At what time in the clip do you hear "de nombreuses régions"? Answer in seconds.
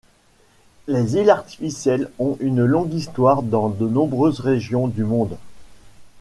3.69-4.87